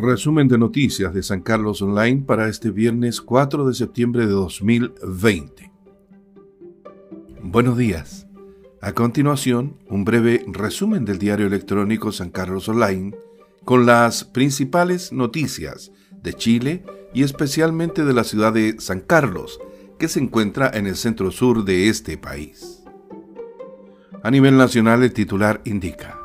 Resumen 0.00 0.46
de 0.46 0.58
noticias 0.58 1.12
de 1.12 1.24
San 1.24 1.40
Carlos 1.40 1.82
Online 1.82 2.22
para 2.24 2.48
este 2.48 2.70
viernes 2.70 3.20
4 3.20 3.66
de 3.66 3.74
septiembre 3.74 4.26
de 4.26 4.32
2020. 4.32 5.72
Buenos 7.42 7.76
días. 7.76 8.28
A 8.80 8.92
continuación, 8.92 9.76
un 9.88 10.04
breve 10.04 10.44
resumen 10.46 11.04
del 11.04 11.18
diario 11.18 11.48
electrónico 11.48 12.12
San 12.12 12.30
Carlos 12.30 12.68
Online 12.68 13.12
con 13.64 13.86
las 13.86 14.22
principales 14.22 15.12
noticias 15.12 15.90
de 16.22 16.32
Chile 16.32 16.84
y 17.12 17.24
especialmente 17.24 18.04
de 18.04 18.12
la 18.14 18.22
ciudad 18.22 18.52
de 18.52 18.76
San 18.78 19.00
Carlos, 19.00 19.58
que 19.98 20.06
se 20.06 20.20
encuentra 20.20 20.70
en 20.72 20.86
el 20.86 20.94
centro 20.94 21.32
sur 21.32 21.64
de 21.64 21.88
este 21.88 22.16
país. 22.16 22.84
A 24.22 24.30
nivel 24.30 24.56
nacional, 24.56 25.02
el 25.02 25.12
titular 25.12 25.60
indica, 25.64 26.17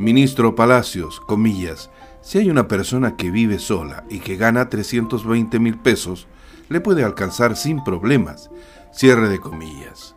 Ministro 0.00 0.54
Palacios, 0.54 1.20
comillas, 1.20 1.90
si 2.22 2.38
hay 2.38 2.48
una 2.48 2.68
persona 2.68 3.16
que 3.16 3.30
vive 3.30 3.58
sola 3.58 4.04
y 4.08 4.20
que 4.20 4.36
gana 4.36 4.70
320 4.70 5.58
mil 5.58 5.76
pesos, 5.76 6.26
le 6.70 6.80
puede 6.80 7.04
alcanzar 7.04 7.54
sin 7.54 7.84
problemas. 7.84 8.50
Cierre 8.94 9.28
de 9.28 9.38
comillas. 9.38 10.16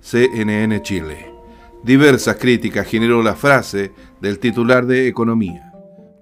CNN 0.00 0.80
Chile. 0.80 1.34
Diversas 1.84 2.36
críticas 2.36 2.86
generó 2.86 3.22
la 3.22 3.34
frase 3.34 3.92
del 4.22 4.38
titular 4.38 4.86
de 4.86 5.06
Economía. 5.08 5.70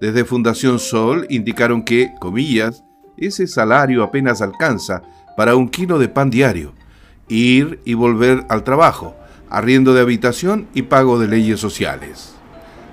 Desde 0.01 0.25
Fundación 0.25 0.77
Sol 0.77 1.25
indicaron 1.29 1.83
que, 1.83 2.11
comillas, 2.19 2.83
ese 3.15 3.47
salario 3.47 4.03
apenas 4.03 4.41
alcanza 4.41 5.03
para 5.37 5.55
un 5.55 5.69
kilo 5.69 5.99
de 5.99 6.09
pan 6.09 6.29
diario, 6.29 6.73
ir 7.29 7.79
y 7.85 7.93
volver 7.93 8.45
al 8.49 8.65
trabajo, 8.65 9.15
arriendo 9.49 9.93
de 9.93 10.01
habitación 10.01 10.67
y 10.73 10.81
pago 10.81 11.17
de 11.17 11.29
leyes 11.29 11.61
sociales. 11.61 12.35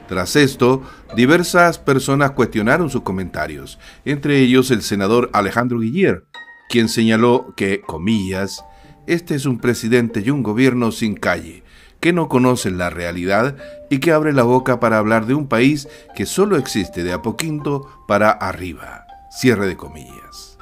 Tras 0.09 0.37
esto, 0.37 0.83
diversas 1.16 1.78
personas 1.78 2.30
cuestionaron 2.30 2.91
sus 2.91 3.02
comentarios, 3.02 3.79
entre 4.04 4.38
ellos 4.38 4.71
el 4.71 4.82
senador 4.82 5.30
Alejandro 5.32 5.80
Guillier, 5.80 6.26
quien 6.68 6.88
señaló 6.88 7.54
que, 7.57 7.80
comillas, 7.80 8.65
este 9.07 9.34
es 9.34 9.46
un 9.46 9.59
presidente 9.59 10.23
y 10.24 10.30
un 10.30 10.43
gobierno 10.43 10.93
sin 10.93 11.15
calle, 11.15 11.65
que 11.99 12.12
no 12.12 12.29
conocen 12.29 12.79
la 12.79 12.90
realidad 12.90 13.57
y 13.90 13.99
que 13.99 14.12
abre 14.12 14.32
la 14.32 14.45
boca 14.45 14.79
para 14.79 14.99
hablar 14.99 15.27
de 15.27 15.34
un 15.34 15.49
país 15.49 15.88
que 16.15 16.27
solo 16.27 16.57
existe 16.57 17.02
de 17.02 17.12
a 17.12 17.23
poquito 17.23 17.88
para 18.07 18.30
arriba. 18.30 19.07
Cierre 19.30 19.66
de 19.66 19.77
comillas. 19.77 20.57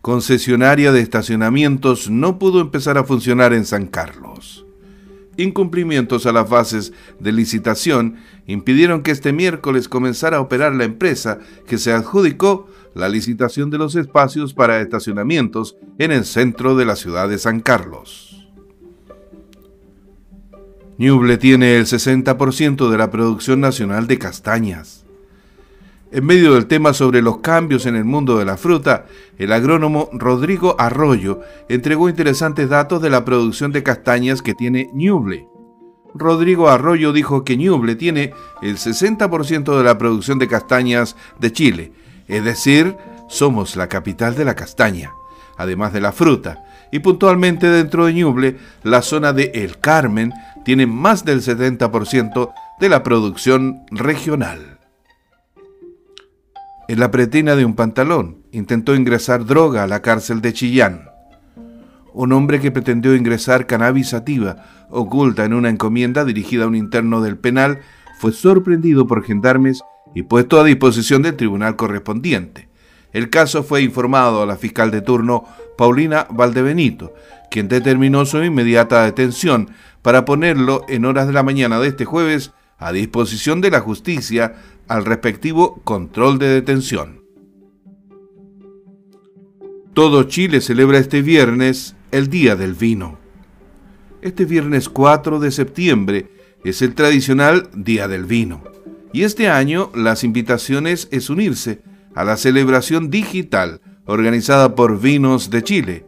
Concesionaria 0.00 0.92
de 0.92 1.00
estacionamientos 1.00 2.10
no 2.10 2.38
pudo 2.38 2.60
empezar 2.60 2.98
a 2.98 3.04
funcionar 3.04 3.52
en 3.52 3.64
San 3.64 3.86
Carlos 3.86 4.23
incumplimientos 5.36 6.26
a 6.26 6.32
las 6.32 6.48
fases 6.48 6.92
de 7.20 7.32
licitación 7.32 8.16
impidieron 8.46 9.02
que 9.02 9.10
este 9.10 9.32
miércoles 9.32 9.88
comenzara 9.88 10.38
a 10.38 10.40
operar 10.40 10.74
la 10.74 10.84
empresa 10.84 11.38
que 11.66 11.78
se 11.78 11.92
adjudicó 11.92 12.68
la 12.94 13.08
licitación 13.08 13.70
de 13.70 13.78
los 13.78 13.96
espacios 13.96 14.54
para 14.54 14.80
estacionamientos 14.80 15.76
en 15.98 16.12
el 16.12 16.24
centro 16.24 16.76
de 16.76 16.84
la 16.84 16.96
ciudad 16.96 17.28
de 17.28 17.38
San 17.38 17.60
Carlos. 17.60 18.48
Ñuble 20.96 21.38
tiene 21.38 21.76
el 21.76 21.86
60% 21.86 22.88
de 22.88 22.98
la 22.98 23.10
producción 23.10 23.60
nacional 23.60 24.06
de 24.06 24.18
castañas. 24.18 25.03
En 26.12 26.24
medio 26.24 26.54
del 26.54 26.66
tema 26.66 26.92
sobre 26.92 27.22
los 27.22 27.38
cambios 27.38 27.86
en 27.86 27.96
el 27.96 28.04
mundo 28.04 28.38
de 28.38 28.44
la 28.44 28.56
fruta, 28.56 29.06
el 29.38 29.52
agrónomo 29.52 30.10
Rodrigo 30.12 30.76
Arroyo 30.78 31.40
entregó 31.68 32.08
interesantes 32.08 32.68
datos 32.68 33.02
de 33.02 33.10
la 33.10 33.24
producción 33.24 33.72
de 33.72 33.82
castañas 33.82 34.42
que 34.42 34.54
tiene 34.54 34.90
Ñuble. 34.92 35.48
Rodrigo 36.14 36.68
Arroyo 36.68 37.12
dijo 37.12 37.42
que 37.42 37.56
Ñuble 37.56 37.96
tiene 37.96 38.32
el 38.62 38.76
60% 38.76 39.76
de 39.76 39.82
la 39.82 39.98
producción 39.98 40.38
de 40.38 40.46
castañas 40.46 41.16
de 41.40 41.52
Chile, 41.52 41.92
es 42.28 42.44
decir, 42.44 42.96
somos 43.28 43.74
la 43.74 43.88
capital 43.88 44.36
de 44.36 44.44
la 44.44 44.54
castaña, 44.54 45.12
además 45.56 45.92
de 45.92 46.00
la 46.00 46.12
fruta, 46.12 46.64
y 46.92 47.00
puntualmente 47.00 47.66
dentro 47.66 48.06
de 48.06 48.14
Ñuble, 48.14 48.58
la 48.84 49.02
zona 49.02 49.32
de 49.32 49.50
El 49.54 49.80
Carmen 49.80 50.32
tiene 50.64 50.86
más 50.86 51.24
del 51.24 51.42
70% 51.42 52.52
de 52.78 52.88
la 52.88 53.02
producción 53.02 53.84
regional. 53.90 54.73
En 56.86 57.00
la 57.00 57.10
pretina 57.10 57.56
de 57.56 57.64
un 57.64 57.74
pantalón 57.74 58.42
intentó 58.52 58.94
ingresar 58.94 59.46
droga 59.46 59.84
a 59.84 59.86
la 59.86 60.02
cárcel 60.02 60.42
de 60.42 60.52
Chillán. 60.52 61.08
Un 62.12 62.32
hombre 62.32 62.60
que 62.60 62.70
pretendió 62.70 63.14
ingresar 63.16 63.66
cannabis 63.66 64.10
sativa 64.10 64.86
oculta 64.90 65.46
en 65.46 65.54
una 65.54 65.70
encomienda 65.70 66.26
dirigida 66.26 66.64
a 66.64 66.66
un 66.66 66.74
interno 66.74 67.22
del 67.22 67.38
penal 67.38 67.80
fue 68.18 68.32
sorprendido 68.32 69.06
por 69.06 69.24
gendarmes 69.24 69.80
y 70.14 70.24
puesto 70.24 70.60
a 70.60 70.64
disposición 70.64 71.22
del 71.22 71.36
tribunal 71.36 71.74
correspondiente. 71.76 72.68
El 73.14 73.30
caso 73.30 73.62
fue 73.62 73.80
informado 73.80 74.42
a 74.42 74.46
la 74.46 74.56
fiscal 74.56 74.90
de 74.90 75.00
turno 75.00 75.44
Paulina 75.78 76.26
Valdebenito, 76.30 77.14
quien 77.50 77.68
determinó 77.68 78.26
su 78.26 78.42
inmediata 78.42 79.04
detención 79.04 79.70
para 80.02 80.26
ponerlo 80.26 80.84
en 80.88 81.06
horas 81.06 81.26
de 81.28 81.32
la 81.32 81.42
mañana 81.42 81.80
de 81.80 81.88
este 81.88 82.04
jueves 82.04 82.52
a 82.84 82.92
disposición 82.92 83.62
de 83.62 83.70
la 83.70 83.80
justicia 83.80 84.56
al 84.88 85.06
respectivo 85.06 85.80
control 85.84 86.38
de 86.38 86.48
detención. 86.48 87.24
Todo 89.94 90.24
Chile 90.24 90.60
celebra 90.60 90.98
este 90.98 91.22
viernes 91.22 91.96
el 92.10 92.28
Día 92.28 92.56
del 92.56 92.74
Vino. 92.74 93.16
Este 94.20 94.44
viernes 94.44 94.90
4 94.90 95.40
de 95.40 95.50
septiembre 95.50 96.30
es 96.62 96.82
el 96.82 96.94
tradicional 96.94 97.70
Día 97.74 98.06
del 98.06 98.26
Vino. 98.26 98.62
Y 99.14 99.22
este 99.22 99.48
año 99.48 99.90
las 99.94 100.22
invitaciones 100.22 101.08
es 101.10 101.30
unirse 101.30 101.80
a 102.14 102.22
la 102.22 102.36
celebración 102.36 103.08
digital 103.08 103.80
organizada 104.04 104.74
por 104.74 105.00
Vinos 105.00 105.48
de 105.48 105.64
Chile, 105.64 106.04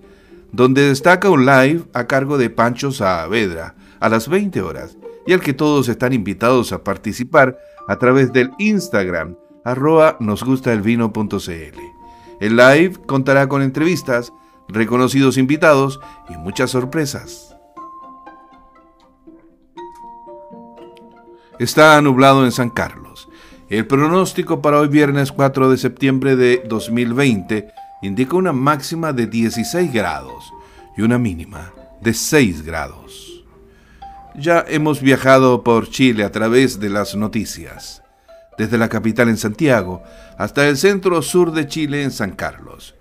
donde 0.52 0.82
destaca 0.82 1.30
un 1.30 1.46
live 1.46 1.84
a 1.94 2.06
cargo 2.06 2.36
de 2.36 2.50
Pancho 2.50 2.92
Saavedra 2.92 3.76
a 3.98 4.10
las 4.10 4.28
20 4.28 4.60
horas 4.60 4.98
y 5.26 5.32
al 5.32 5.40
que 5.40 5.52
todos 5.52 5.88
están 5.88 6.12
invitados 6.12 6.72
a 6.72 6.84
participar 6.84 7.58
a 7.88 7.98
través 7.98 8.32
del 8.32 8.50
Instagram 8.58 9.36
arroba 9.64 10.16
nosgustaelvino.cl. 10.20 11.80
El 12.40 12.56
live 12.56 12.94
contará 13.06 13.48
con 13.48 13.62
entrevistas, 13.62 14.32
reconocidos 14.68 15.38
invitados 15.38 16.00
y 16.28 16.36
muchas 16.36 16.70
sorpresas. 16.70 17.56
Está 21.58 22.00
nublado 22.02 22.44
en 22.44 22.52
San 22.52 22.70
Carlos. 22.70 23.28
El 23.68 23.86
pronóstico 23.86 24.62
para 24.62 24.78
hoy 24.78 24.88
viernes 24.88 25.32
4 25.32 25.70
de 25.70 25.78
septiembre 25.78 26.36
de 26.36 26.62
2020 26.68 27.72
indica 28.02 28.36
una 28.36 28.52
máxima 28.52 29.12
de 29.12 29.26
16 29.26 29.92
grados 29.92 30.52
y 30.96 31.02
una 31.02 31.18
mínima 31.18 31.72
de 32.00 32.14
6 32.14 32.62
grados. 32.62 33.35
Ya 34.38 34.62
hemos 34.68 35.00
viajado 35.00 35.64
por 35.64 35.88
Chile 35.88 36.22
a 36.22 36.30
través 36.30 36.78
de 36.78 36.90
las 36.90 37.16
noticias, 37.16 38.02
desde 38.58 38.76
la 38.76 38.90
capital 38.90 39.30
en 39.30 39.38
Santiago 39.38 40.02
hasta 40.36 40.68
el 40.68 40.76
centro 40.76 41.22
sur 41.22 41.52
de 41.52 41.66
Chile 41.66 42.02
en 42.02 42.10
San 42.10 42.32
Carlos. 42.32 42.94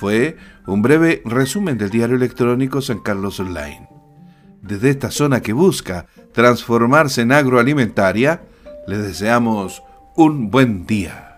Fue 0.00 0.36
un 0.66 0.82
breve 0.82 1.22
resumen 1.24 1.78
del 1.78 1.90
diario 1.90 2.16
electrónico 2.16 2.82
San 2.82 2.98
Carlos 2.98 3.38
Online. 3.38 3.88
Desde 4.62 4.90
esta 4.90 5.12
zona 5.12 5.40
que 5.42 5.52
busca 5.52 6.06
transformarse 6.32 7.22
en 7.22 7.30
agroalimentaria, 7.30 8.42
les 8.88 9.00
deseamos 9.00 9.84
un 10.16 10.50
buen 10.50 10.86
día. 10.86 11.33